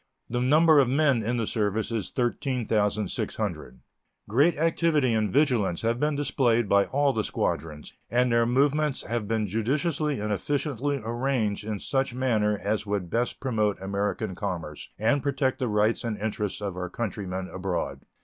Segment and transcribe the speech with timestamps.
[0.31, 3.81] The number of men in the service is 13,600.
[4.27, 9.27] Great activity and vigilance have been displayed by all the squadrons, and their movements have
[9.27, 15.21] been judiciously and efficiently arranged in such manner as would best promote American commerce and
[15.21, 18.01] protect the rights and interests of our countrymen abroad.